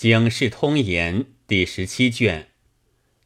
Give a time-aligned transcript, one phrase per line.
[0.00, 2.48] 警世通言第十七卷，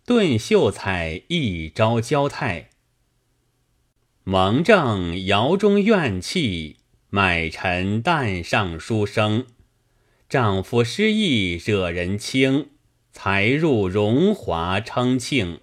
[0.05, 2.71] 顿秀才一朝交泰。
[4.25, 6.79] 蒙正窑中怨气，
[7.11, 9.47] 买臣淡上书生。
[10.29, 12.71] 丈夫失意惹人轻，
[13.13, 15.61] 才入荣华称庆。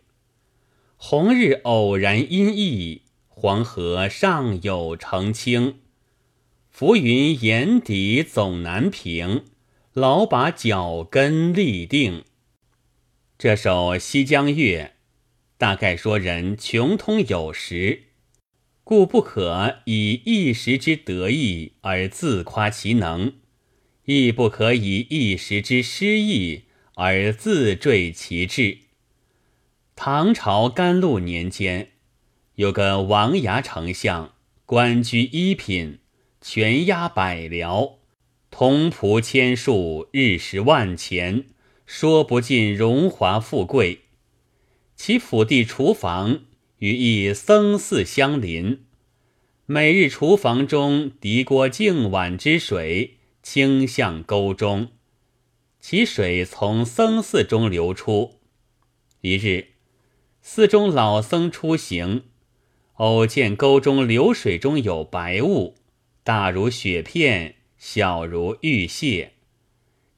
[0.95, 5.81] 红日偶然阴翳，黄河尚有澄清。
[6.69, 9.43] 浮云眼底总难平。
[9.93, 12.23] 老把脚跟立定。
[13.37, 14.93] 这首《西江月》
[15.57, 18.03] 大概说人穷通有时，
[18.85, 23.33] 故不可以一时之得意而自夸其能，
[24.05, 28.77] 亦不可以一时之失意而自坠其志。
[29.97, 31.89] 唐朝甘露年间，
[32.55, 35.99] 有个王牙丞相，官居一品，
[36.39, 38.00] 权压百僚。
[38.51, 41.45] 同仆千数，日食万钱，
[41.85, 44.01] 说不尽荣华富贵。
[44.95, 46.41] 其府邸厨房
[46.77, 48.83] 与一僧寺相邻，
[49.65, 54.89] 每日厨房中滴锅净碗之水倾向沟中，
[55.79, 58.41] 其水从僧寺中流出。
[59.21, 59.69] 一日，
[60.41, 62.25] 寺中老僧出行，
[62.95, 65.75] 偶见沟中流水中有白雾，
[66.23, 67.55] 大如雪片。
[67.83, 69.31] 小如玉屑，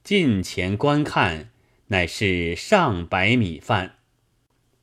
[0.03, 1.49] 近前观看，
[1.87, 3.99] 乃是上百米饭。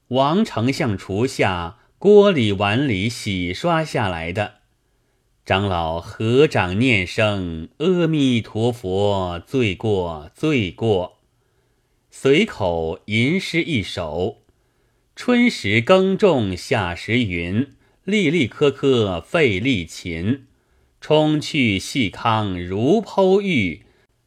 [0.09, 4.61] 王丞相厨下锅里碗里洗刷下来的。
[5.45, 11.19] 长老合掌念声阿弥陀佛，罪过罪过。
[12.11, 14.39] 随口吟诗一首：
[15.15, 20.47] 春时耕种夏时耘，粒粒颗颗费力勤。
[21.01, 23.85] 冲去细糠如剖玉，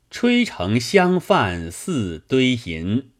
[0.09, 3.11] 吹成香饭似堆银。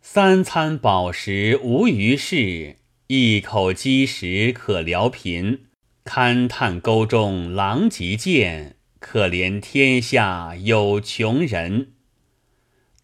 [0.00, 5.66] 三餐饱食无余事，一口饥食可疗贫。
[6.04, 11.92] 勘探沟中狼藉见，可怜天下有穷人。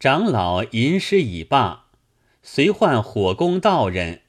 [0.01, 1.87] 长老吟诗已罢，
[2.43, 4.23] 随唤火工道人，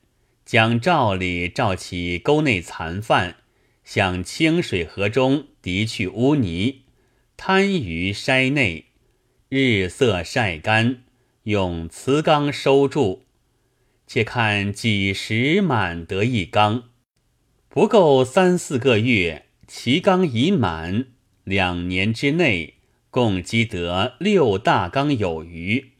[0.46, 3.38] 将罩里罩起沟内残饭。
[3.90, 6.84] 向清水河中涤去污泥，
[7.36, 8.86] 摊于筛内，
[9.50, 11.02] 日色晒干，
[11.46, 13.24] 用瓷缸收住。
[14.06, 16.84] 且看几时满得一缸？
[17.68, 21.08] 不够三四个月，其缸已满。
[21.44, 22.76] 两年之内，
[23.10, 25.94] 共积得六大缸有余。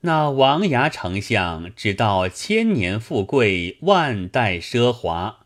[0.00, 5.39] 那王牙丞相只道千年富贵，万代奢华。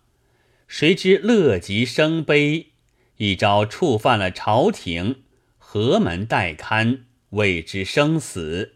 [0.77, 2.73] 谁知乐极生悲，
[3.19, 5.23] 一朝触犯了朝廷，
[5.57, 8.73] 何门待堪，未知生死。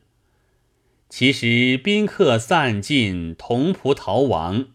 [1.08, 4.68] 其实宾客散尽，同仆逃亡，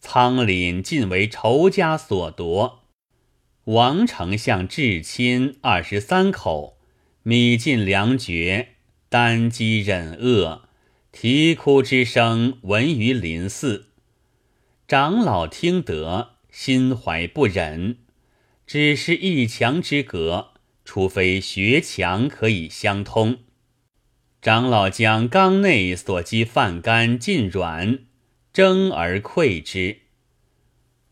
[0.00, 2.82] 仓廪尽为仇家所夺。
[3.64, 6.76] 王丞相至亲二十三口，
[7.22, 8.74] 米尽粮绝，
[9.08, 10.68] 单饥忍饿，
[11.10, 13.86] 啼哭之声闻于林寺。
[14.86, 16.35] 长老听得。
[16.58, 17.98] 心怀不忍，
[18.66, 20.54] 只是一墙之隔，
[20.86, 23.40] 除非学墙可以相通。
[24.40, 27.98] 长老将缸内所积饭干尽软，
[28.54, 29.98] 蒸而馈之。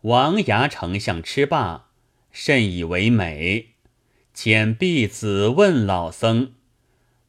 [0.01, 1.91] 王牙丞相吃罢，
[2.33, 3.75] 甚以为美，
[4.35, 6.55] 遣婢子问老僧：“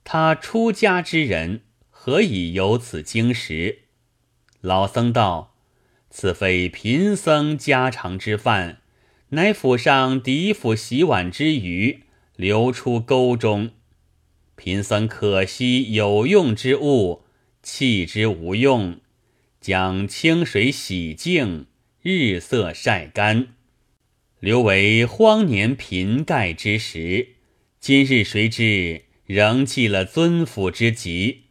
[0.06, 3.80] 他出家之人，何以有此经食？”
[4.62, 5.55] 老僧道。
[6.18, 8.78] 此非贫僧家常之饭，
[9.32, 12.04] 乃府上嫡府洗碗之余
[12.38, 13.72] 流出沟中。
[14.56, 17.24] 贫僧可惜有用之物，
[17.62, 19.02] 弃之无用，
[19.60, 21.66] 将清水洗净，
[22.02, 23.50] 日色晒干，
[24.40, 27.36] 留为荒年贫盖之时。
[27.82, 31.42] 今日谁知仍记了尊府之疾，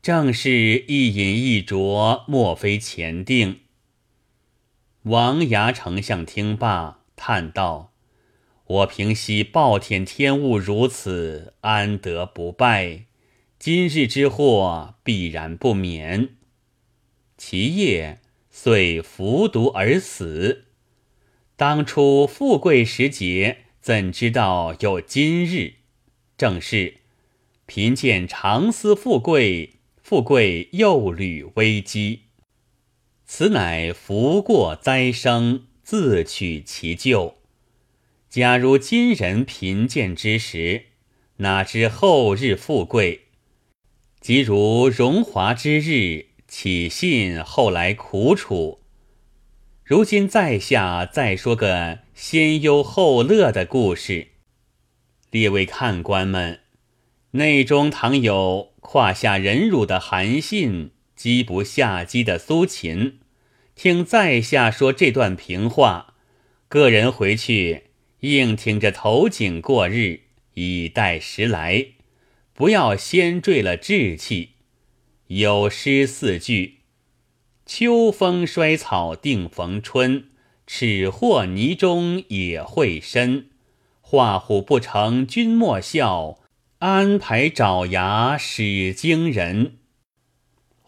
[0.00, 3.62] 正是一饮一啄，莫非前定。
[5.06, 7.92] 王牙丞相听罢，叹道
[8.66, 13.04] ：“我平息暴殄天物如此，安得不败？
[13.56, 16.30] 今日之祸，必然不免。”
[17.38, 18.18] 其夜
[18.50, 20.64] 遂服毒而死。
[21.54, 25.74] 当初富贵时节，怎知道有今日？
[26.36, 26.96] 正是
[27.64, 32.22] 贫贱常思富贵，富贵又履危机。
[33.28, 37.38] 此乃福过灾生，自取其咎。
[38.30, 40.84] 假如今人贫贱之时，
[41.38, 43.22] 哪知后日富贵？
[44.20, 48.78] 即如荣华之日，岂信后来苦楚？
[49.82, 54.28] 如今在下再说个先忧后乐的故事。
[55.32, 56.60] 列位看官们，
[57.32, 63.18] 内中倘有胯下忍辱的韩信，机不下机的苏秦，
[63.74, 66.14] 听在下说这段评话，
[66.68, 67.84] 个人回去
[68.20, 70.20] 硬挺着头颈过日，
[70.54, 71.86] 以待时来，
[72.52, 74.50] 不要先坠了志气。
[75.28, 76.76] 有诗四句。
[77.64, 80.26] 秋风衰草定逢春，
[80.68, 83.48] 齿或泥中也会深。
[84.00, 86.38] 画虎不成君莫笑，
[86.78, 89.78] 安排爪牙使惊人。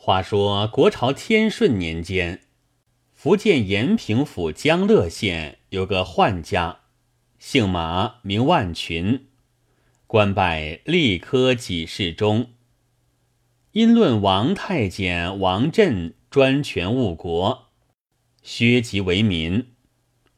[0.08, 2.40] 话说国朝天顺年间，
[3.12, 6.80] 福建延平府江乐县有个宦家，
[7.38, 9.26] 姓马，名万群，
[10.06, 12.52] 官拜吏科给事中。
[13.72, 16.14] 因论王太监王振。
[16.30, 17.66] 专权误国，
[18.42, 19.72] 削籍为民。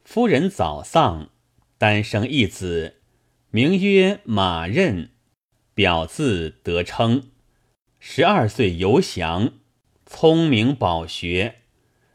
[0.03, 1.29] 夫人早丧，
[1.77, 2.97] 单生一子，
[3.51, 5.11] 名曰马任，
[5.73, 7.29] 表字德称。
[7.99, 9.53] 十二岁游降，
[10.13, 11.55] 聪明饱学。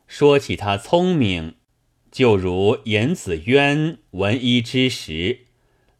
[0.07, 1.55] 说起他聪明，
[2.13, 5.47] 就如颜子渊闻一之时；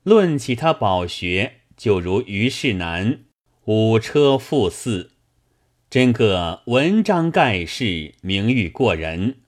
[0.03, 3.21] 论起他饱学，就如虞世南
[3.65, 5.13] 五车赴祀。
[5.89, 9.39] 真个文章盖世，名誉过人。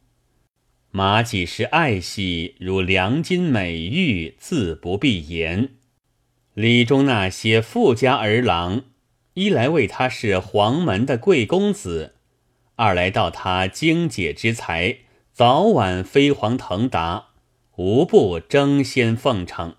[0.91, 5.75] 马几时爱惜如良金美玉，自不必言。
[6.55, 8.85] 里中那些富家儿郎，
[9.35, 12.15] 一来为他是黄门的贵公子，
[12.78, 14.98] 二来道他精解之才，
[15.32, 17.30] 早晚飞黄腾达，
[17.75, 19.75] 无不争先奉承。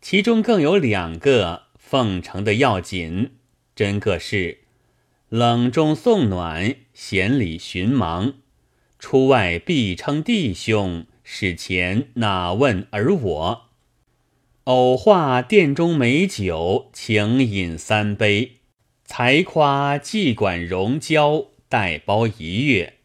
[0.00, 3.34] 其中更有两个奉承的要紧，
[3.76, 4.62] 真个是。
[5.28, 8.34] 冷中送暖，闲里寻忙，
[8.98, 13.62] 出外必称弟兄，使前哪问而我？
[14.64, 18.56] 偶话店中美酒，请饮三杯，
[19.04, 23.00] 才夸既管荣交，带包一月，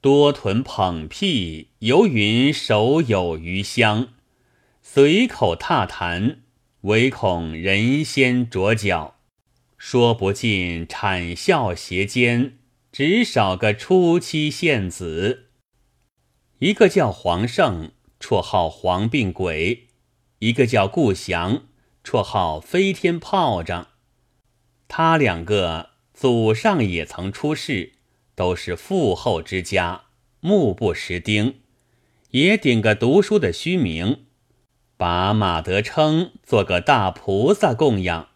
[0.00, 4.08] 多囤捧屁，游云手有余香，
[4.82, 6.40] 随口踏谈，
[6.80, 9.20] 唯恐人先着脚。
[9.78, 12.58] 说不尽谄笑邪奸，
[12.90, 15.50] 只少个初期献子。
[16.58, 19.86] 一个叫黄胜，绰号黄病鬼；
[20.40, 21.68] 一个叫顾祥，
[22.02, 23.90] 绰号飞天炮仗。
[24.88, 27.91] 他两个祖上也曾出世，
[28.34, 30.04] 都是富厚之家，
[30.40, 31.56] 目不识丁，
[32.30, 34.24] 也顶个读书的虚名，
[34.96, 38.28] 把马德称做个大菩萨供养。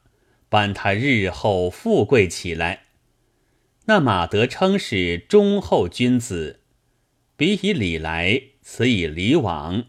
[0.48, 2.84] 伴他日后富贵起来。
[3.86, 6.60] 那马德称是忠厚君子，
[7.36, 9.84] 彼以礼来，此以礼往。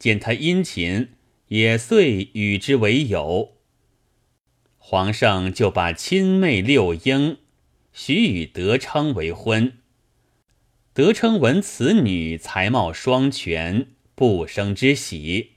[0.00, 1.10] 见他殷勤，
[1.48, 3.52] 也遂与之为友。
[4.76, 7.38] 皇上就把亲妹六英
[7.92, 9.74] 许与德称为婚。
[10.92, 15.52] 德称闻此女才貌双全，不生之喜，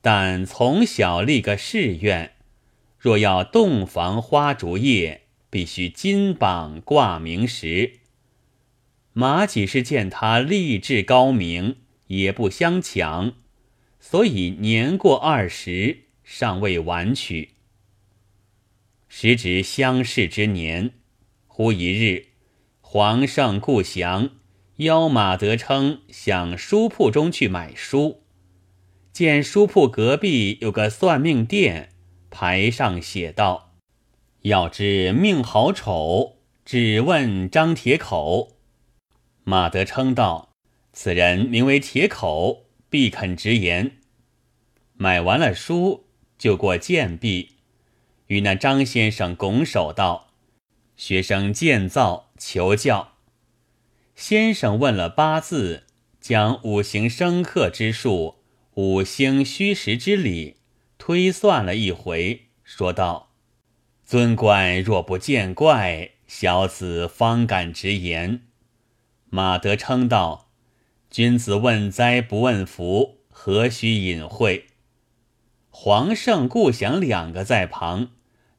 [0.00, 2.32] 但从小立个誓愿。
[2.98, 8.00] 若要洞房花烛夜，必须金榜挂名时。
[9.12, 13.34] 马几是见他立志高明，也不相强，
[14.00, 17.50] 所以年过二十，尚未完娶。
[19.08, 20.92] 时值乡试之年，
[21.56, 22.30] 忽一日，
[22.80, 24.30] 皇上顾祥
[24.78, 28.24] 邀马德称向书铺中去买书，
[29.12, 31.90] 见书铺隔壁有个算命店。
[32.28, 33.76] 牌上写道
[34.42, 38.56] ：“要知命好丑，只问张铁口。”
[39.44, 40.56] 马德称道
[40.92, 43.98] ：“此人名为铁口，必肯直言。”
[44.98, 46.06] 买完了书，
[46.36, 47.50] 就过贱壁，
[48.26, 50.23] 与那张先生拱手道
[50.96, 53.12] ：“学生见造求教。”
[54.14, 55.84] 先生问了八字，
[56.20, 58.36] 将五行生克之术、
[58.74, 60.56] 五星虚实之理。
[60.96, 63.30] 推算了一回，说道
[64.06, 68.42] ：“尊官若不见怪，小子方敢直言。”
[69.28, 70.48] 马德称道
[71.10, 74.68] ：“君子问灾不问福，何须隐晦？”
[75.68, 78.12] 皇上、顾祥两个在旁，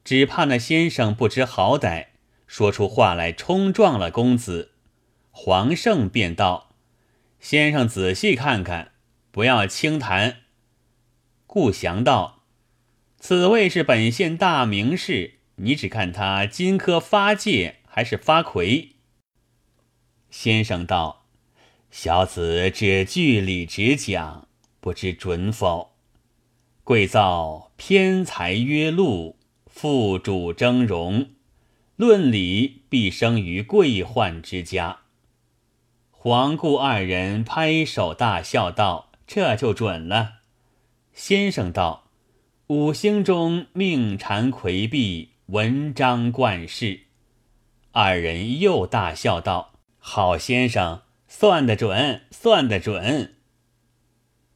[0.04, 2.08] 只怕那先生不知好歹，
[2.46, 4.72] 说出话来冲撞了公子。
[5.30, 6.74] 黄胜便道
[7.40, 8.92] ：“先生仔细看看，
[9.30, 10.38] 不要轻谈。”
[11.46, 12.44] 顾祥道。
[13.18, 18.96] 此位是本县大名士，你只看他金科发戒还是发魁？”
[20.30, 21.26] 先生道
[21.90, 24.48] ：“小子只据理直讲，
[24.80, 25.96] 不知准否？
[26.84, 29.36] 贵造偏财约禄，
[29.66, 31.28] 父主峥嵘，
[31.96, 35.00] 论理必生于贵宦之家。”
[36.10, 40.40] 黄顾二人拍手大笑道：“这就准了。”
[41.14, 42.10] 先生道
[42.68, 47.00] ：“五星中命缠魁璧，文章冠世。”
[47.92, 53.36] 二人又大笑道：“好先生，算得准，算得准。”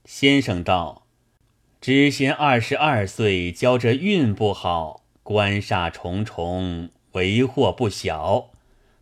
[0.05, 1.07] 先生道
[1.81, 8.51] ：“知先二十二岁，交着运不好，官煞重重，为祸不小，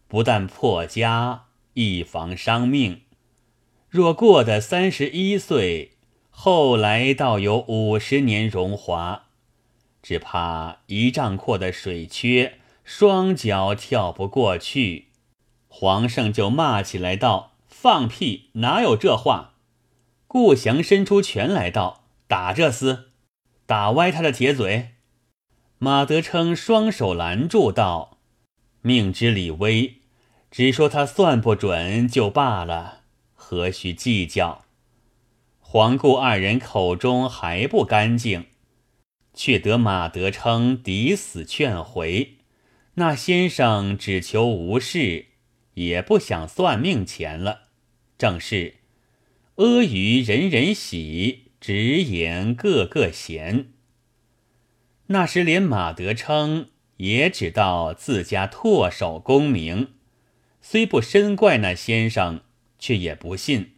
[0.07, 3.03] 不但破家。”以防伤命。
[3.89, 5.93] 若过得三十一岁，
[6.29, 9.27] 后来倒有五十年荣华，
[10.03, 15.07] 只怕一丈阔的水缺，双脚跳不过去。
[15.69, 18.51] 皇上就骂起来道：“放屁！
[18.55, 19.55] 哪有这话？”
[20.27, 23.05] 顾祥伸出拳来道：“打这厮，
[23.67, 24.97] 打歪他的铁嘴。”
[25.79, 28.19] 马德称双手拦住道
[28.83, 29.95] ：“命之李威。”
[30.51, 33.03] 只说他算不准就罢了，
[33.35, 34.65] 何须计较？
[35.61, 38.47] 黄顾二人口中还不干净，
[39.35, 42.39] 却得马德称抵死劝回。
[42.95, 45.27] 那先生只求无事，
[45.75, 47.65] 也不想算命钱了。
[48.17, 48.77] 正是
[49.57, 53.69] 阿谀人人喜，直言个个嫌。
[55.09, 59.95] 那时连马德称也只道自家唾手功名。
[60.61, 62.41] 虽不深怪那先生，
[62.79, 63.73] 却也不信。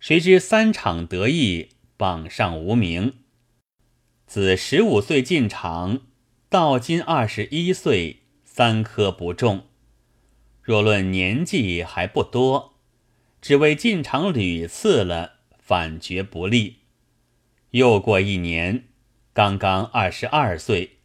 [0.00, 3.14] 谁知三场得意，榜上无名。
[4.26, 6.00] 自十五岁进场，
[6.48, 9.66] 到今二十一岁，三科不中。
[10.62, 12.78] 若论年纪还不多，
[13.42, 16.78] 只为进场屡次了，反觉不利。
[17.72, 18.84] 又过一年，
[19.32, 20.98] 刚刚二十二岁，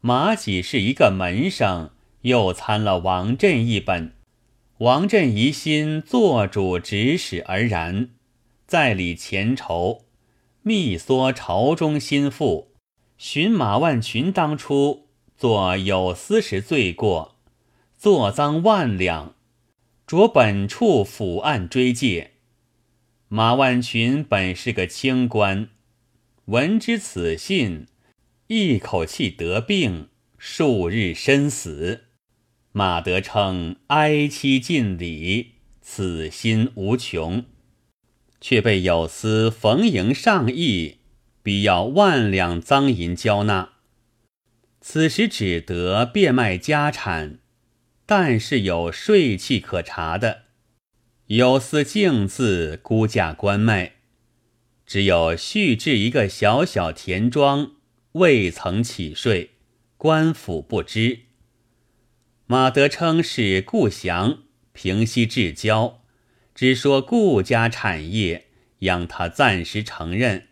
[0.00, 1.90] 马几是一个门生。
[2.22, 4.14] 又参了王振一本，
[4.78, 8.10] 王振疑心做主指使而然，
[8.64, 10.04] 在理前仇，
[10.62, 12.68] 密唆朝中心腹，
[13.18, 17.34] 寻马万群当初做有司时罪过，
[17.98, 19.34] 坐赃万两，
[20.06, 22.34] 着本处府案追戒。
[23.26, 25.68] 马万群本是个清官，
[26.46, 27.86] 闻知此信，
[28.48, 32.06] 一口气得病，数日身死。
[32.72, 37.44] 马德称哀戚尽礼，此心无穷，
[38.40, 40.96] 却被有司逢迎上议，
[41.44, 43.74] 必要万两赃银交纳。
[44.80, 47.38] 此时只得变卖家产，
[48.04, 50.46] 但是有税契可查的。
[51.28, 53.92] 有司径自估价官卖，
[54.92, 57.76] 只有续置一个小小田庄，
[58.12, 59.52] 未曾起税，
[59.96, 61.20] 官府不知。
[62.44, 64.40] 马德称是顾祥
[64.74, 66.02] 平息至交，
[66.54, 68.48] 只说顾家产业，
[68.80, 70.48] 让他暂时承认。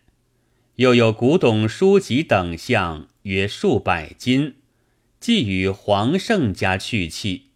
[0.77, 4.55] 又有古董书籍等项，约数百金，
[5.19, 7.51] 寄与黄胜家去弃。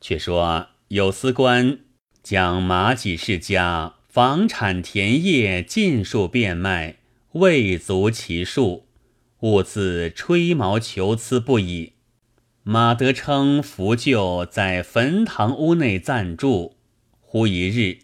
[0.00, 1.80] 却说有司官
[2.22, 6.96] 将马几世家房产田业尽数变卖，
[7.32, 8.86] 未足其数，
[9.40, 11.92] 兀自吹毛求疵不已。
[12.62, 16.78] 马德称扶柩在坟堂屋内暂住。
[17.20, 17.98] 忽一日，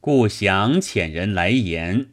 [0.00, 2.10] 顾祥遣人来言，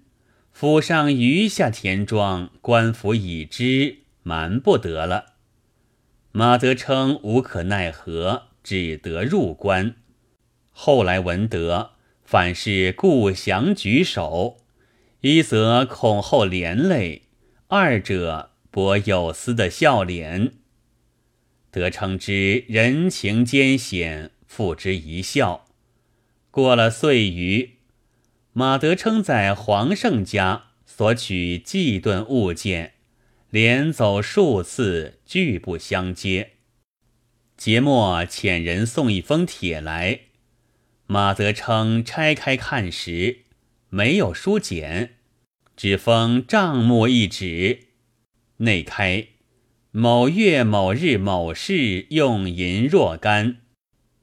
[0.51, 5.33] 府上余下田庄，官府已知，瞒不得了。
[6.31, 9.93] 马德称无可奈何，只得入关。
[10.71, 11.91] 后来闻得，
[12.25, 14.57] 反是故祥举手，
[15.21, 17.21] 一则恐后连累，
[17.67, 20.53] 二者博有司的笑脸。
[21.69, 25.67] 得称之人情艰险，付之一笑。
[26.49, 27.75] 过了岁余，
[28.53, 32.93] 马德称在黄胜家索取祭顿物件，
[33.51, 36.53] 连走数次，拒不相接。
[37.55, 40.21] 节末遣人送一封帖来，
[41.07, 43.41] 马德称拆开看时，
[43.89, 45.17] 没有书简，
[45.77, 47.89] 只封账目一纸，
[48.57, 49.27] 内开。
[49.91, 53.57] 某月某日某事用银若干，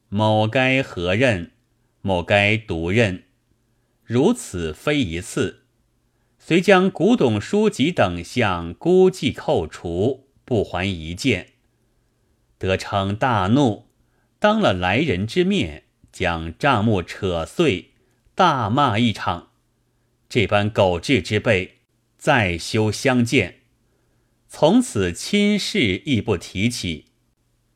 [0.09, 1.53] 某该何任？
[2.01, 3.23] 某该独任？
[4.03, 5.63] 如此非一次。
[6.39, 11.53] 遂将古董书籍等项估计扣除，不还一件。
[12.59, 13.87] 德称大怒，
[14.41, 17.93] 当了来人之面，将账目扯碎，
[18.35, 19.49] 大骂一场。
[20.29, 21.79] 这般狗彘之辈，
[22.17, 23.61] 再休相见。
[24.49, 27.07] 从此亲事亦不提起。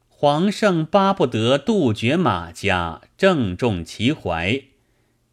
[0.09, 4.63] 皇上巴不得杜绝马家，正中其怀，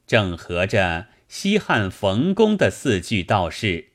[0.08, 1.08] 正合着。
[1.30, 3.88] 西汉冯公的四句道是：“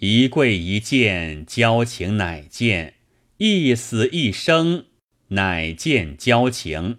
[0.00, 2.92] 一跪一见，交情乃见；
[3.38, 4.84] 一死一生，
[5.28, 6.98] 乃见交情。”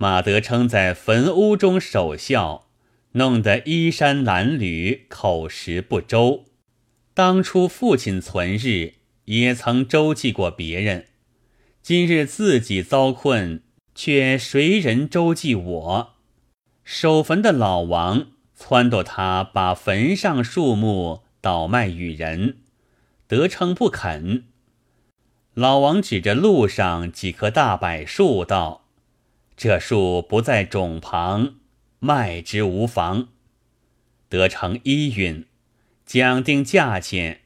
[0.00, 2.68] 马德称在坟屋中守孝，
[3.12, 6.44] 弄得衣衫褴褛，口食不周。
[7.14, 11.06] 当初父亲存日，也曾周济过别人；
[11.82, 13.60] 今日自己遭困，
[13.92, 16.14] 却谁人周济我？
[16.84, 22.58] 守坟的老王撺掇他把坟上树木倒卖与人，
[23.26, 24.44] 德称不肯。
[25.54, 28.84] 老王指着路上几棵大柏树道
[29.58, 31.56] ：“这树不在冢旁，
[31.98, 33.28] 卖之无妨。”
[34.30, 35.46] 得成依允，
[36.06, 37.40] 讲定价钱，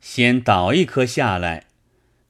[0.00, 1.68] 先倒一棵下来，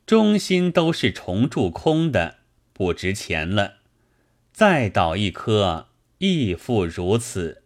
[0.05, 2.37] 中心都是虫蛀空的，
[2.75, 3.79] 不值钱了，
[4.53, 5.89] 再倒一棵。
[6.19, 7.65] 亦复如此。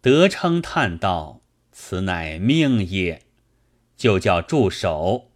[0.00, 3.22] 德称叹道：“此乃命也。”
[3.96, 5.30] 就叫住手。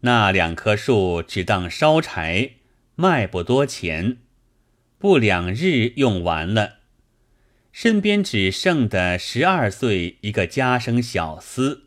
[0.00, 2.52] 那两棵树只当烧柴，
[2.94, 4.18] 卖不多钱。
[4.98, 6.78] 不两日用完了，
[7.72, 11.80] 身边只剩的十二岁一个家生小厮，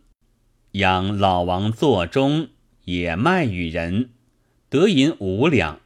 [0.72, 2.50] 养老王座中
[2.86, 4.12] 也卖与人，
[4.70, 5.82] 得银五两。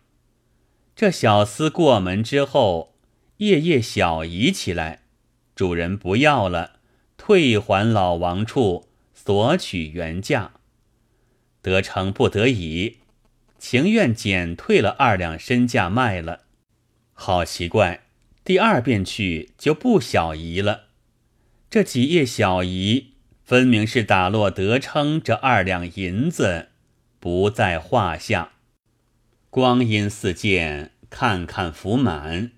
[0.96, 2.92] 这小厮过门之后。
[3.38, 5.02] 夜夜小疑起来，
[5.56, 6.74] 主人不要了，
[7.18, 10.52] 退还老王处，索取原价。
[11.64, 12.98] 得成不得已，
[13.58, 16.42] 情愿减退了二两身价卖了。
[17.24, 18.06] 好奇怪，
[18.44, 20.86] 第二遍去就不小姨了。
[21.70, 26.70] 这几页小姨，分明是打落得称这二两银子，
[27.20, 28.54] 不在话下。
[29.52, 32.54] 光阴似箭，看看福满。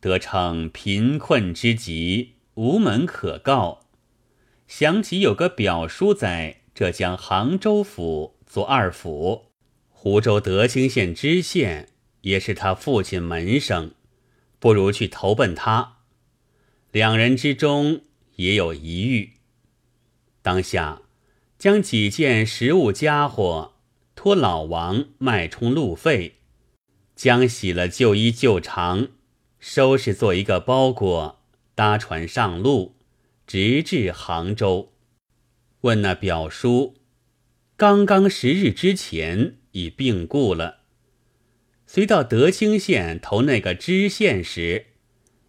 [0.00, 3.86] 得称贫困之极，无门可告。
[4.66, 9.46] 想起有个表叔在浙江杭州府做二府，
[9.88, 11.88] 湖州德清县知县，
[12.28, 13.92] 也是他父亲门生，
[14.58, 15.96] 不如去投奔他。
[16.92, 18.02] 两人之中
[18.36, 19.32] 也有一遇。
[20.42, 21.00] 当下
[21.58, 23.72] 将几件食物家伙
[24.14, 26.34] 托老王卖充路费，
[27.16, 29.08] 将洗了旧衣旧裳。
[29.58, 31.40] 收拾做一个包裹，
[31.74, 32.94] 搭船上路，
[33.46, 34.92] 直至杭州。
[35.80, 36.94] 问那表叔，
[37.76, 40.77] 刚刚十日之前已病故了。
[41.90, 44.88] 虽到德清县投那个知县时，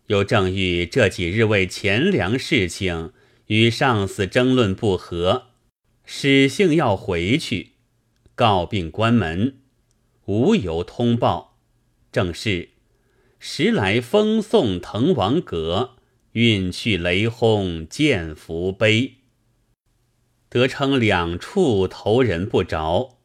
[0.08, 3.12] 又正遇这几日为钱粮事情
[3.47, 5.47] 与上司争论不和，
[6.06, 7.73] 使性要回去，
[8.36, 9.58] 告病关门，
[10.28, 11.58] 无由通报。
[12.10, 12.69] 正是。
[13.38, 15.97] 时来风送滕王阁，
[16.32, 19.15] 运去雷轰见福碑。
[20.47, 23.19] 得称两处投人不着，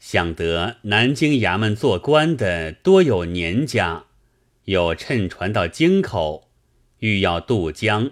[0.00, 4.06] 想得南京衙门做官的多有年家，
[4.64, 6.48] 有乘船到京口，
[7.00, 8.10] 欲要渡江，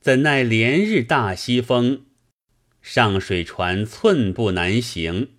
[0.00, 2.02] 怎奈连日大西风，
[2.80, 5.30] 上水船寸步难行，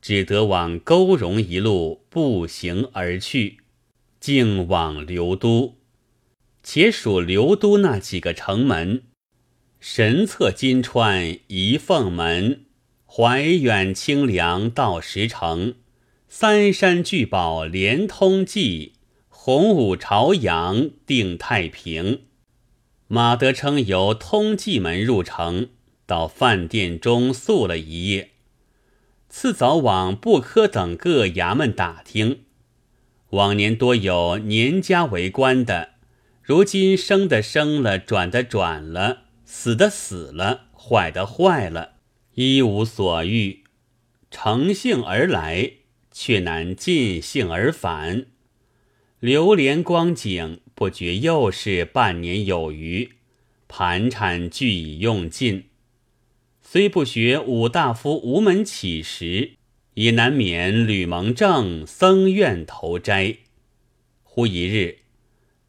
[0.00, 3.58] 只得往沟荣一路步行而去。
[4.18, 5.76] 竟往刘都，
[6.62, 9.02] 且属刘都那几个城门：
[9.80, 12.64] 神策、金川、仪凤门、
[13.14, 15.74] 怀远、清凉、到石城、
[16.28, 18.94] 三山聚宝、连通济、
[19.28, 22.22] 洪武、朝阳、定太平。
[23.08, 25.68] 马德称由通济门入城，
[26.06, 28.30] 到饭店中宿了一夜。
[29.28, 32.44] 次早往布科等各衙门打听。
[33.32, 35.90] 往年多有年家为官的，
[36.42, 41.91] 如今生的生了，转的转了，死的死了，坏的坏了，
[42.34, 43.64] 一无所欲，
[44.30, 45.72] 乘兴而来，
[46.10, 48.26] 却难尽兴而返，
[49.20, 53.12] 流连光景，不觉又是半年有余，
[53.68, 55.64] 盘缠俱已用尽，
[56.60, 59.52] 虽不学武大夫无门乞食。
[59.94, 63.36] 也难免吕蒙正僧院投斋。
[64.22, 65.00] 忽一日，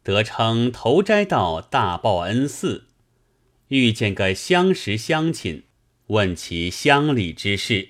[0.02, 2.86] 得称投斋到大报恩寺，
[3.68, 5.64] 遇见个相识乡亲，
[6.08, 7.88] 问其乡里之事，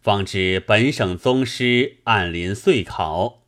[0.00, 3.44] 方知本省宗师按临岁考，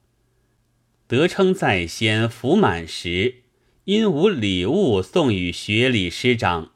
[1.09, 3.43] 得称在先服满时，
[3.87, 6.71] 因无礼物送与学礼师长，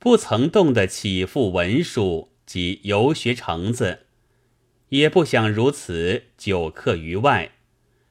[0.00, 4.06] 不曾动得起付文书及游学橙子，
[4.88, 7.52] 也不想如此久客于外。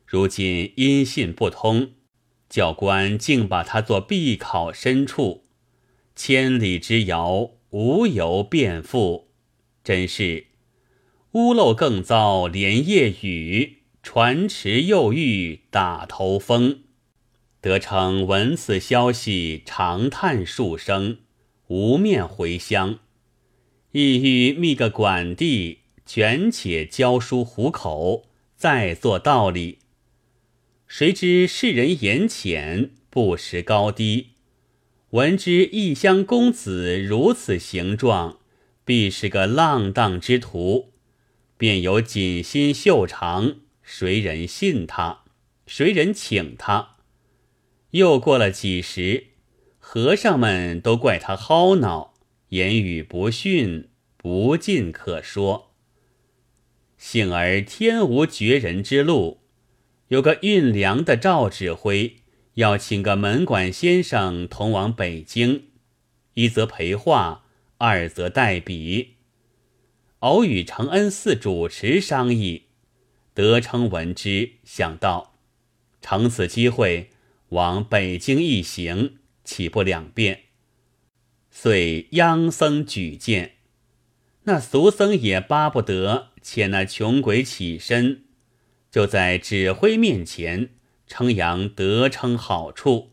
[0.06, 1.91] 如今音信不通，
[2.48, 5.44] 教官竟把他做必考深处，
[6.15, 9.29] 千里之遥，无由辩复，
[9.81, 10.47] 真是
[11.31, 16.81] 屋漏更遭连夜雨，船迟又遇打头风。
[17.62, 21.19] 得称闻此消息，长叹数声，
[21.67, 22.99] 无面回乡，
[23.93, 29.79] 意欲觅个管地，卷且教书糊口，再做道理。
[30.88, 34.31] 谁知世人言浅，不识高低。
[35.12, 38.39] 闻之异乡公子如此形状，
[38.86, 40.93] 必是个浪荡之徒，
[41.58, 43.58] 便有锦心绣长。
[43.84, 45.26] 谁人信他？
[45.67, 46.95] 谁人请他？
[47.89, 49.26] 又过了几时，
[49.80, 52.13] 和尚们都怪他蒿恼，
[52.50, 55.74] 言语不逊，不尽可说。
[56.97, 59.41] 幸而天无绝人之路。
[60.08, 62.20] 有个运粮的赵指挥，
[62.55, 65.65] 要请个门管先生同往北京，
[66.33, 67.45] 一则陪话，
[67.77, 69.15] 二则代笔。
[70.19, 72.65] 偶与承恩寺主持商议，
[73.33, 75.33] 得称闻之，想到
[76.01, 77.09] 乘此机会
[77.49, 80.41] 往北京一行，岂不两便？
[81.49, 83.53] 遂央僧举荐，
[84.43, 88.25] 那俗僧也巴不得遣那穷鬼起身。
[88.91, 90.69] 就在指挥面前
[91.12, 93.12] 称扬得称好处，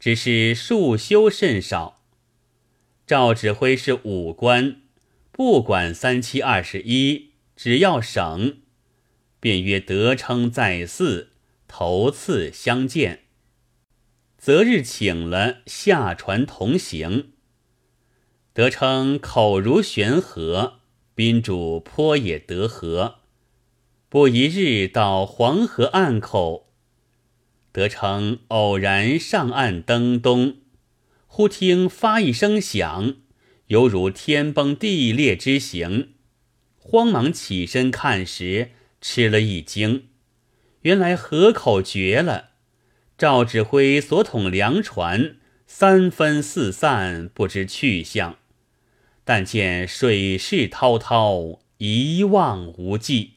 [0.00, 2.02] 只是数修甚少。
[3.06, 4.80] 赵指挥是武官，
[5.30, 8.56] 不管三七二十一，只要省，
[9.38, 11.30] 便约得称在寺
[11.68, 13.20] 头次相见。
[14.36, 17.30] 择日请了下船同行。
[18.52, 20.80] 得称口如悬河，
[21.14, 23.18] 宾主颇也得和。
[24.08, 26.69] 不一日到黄河岸口，
[27.72, 30.56] 得称偶然上岸登东，
[31.26, 33.16] 忽听发一声响，
[33.68, 36.14] 犹如天崩地裂之形。
[36.78, 40.08] 慌忙起身看时，吃了一惊，
[40.82, 42.50] 原来河口绝了。
[43.16, 48.38] 赵指挥所统粮船三分四散，不知去向。
[49.24, 53.34] 但见水势滔滔，一望无际。